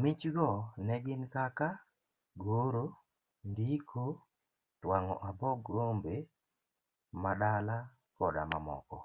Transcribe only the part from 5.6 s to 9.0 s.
rombemadala koda mamoko.